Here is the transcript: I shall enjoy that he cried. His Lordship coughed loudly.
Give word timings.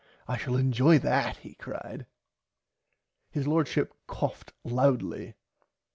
I 0.27 0.35
shall 0.35 0.55
enjoy 0.55 0.97
that 0.97 1.37
he 1.37 1.53
cried. 1.53 2.07
His 3.29 3.45
Lordship 3.45 3.93
coughed 4.07 4.51
loudly. 4.63 5.35